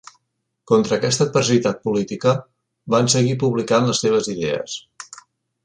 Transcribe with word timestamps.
Contra 0.69 0.95
aquesta 1.01 1.27
adversitat 1.27 1.83
política, 1.89 2.33
van 2.95 3.13
seguir 3.17 3.37
publicant 3.45 3.89
les 3.91 4.03
seves 4.07 4.31
idees. 4.37 4.81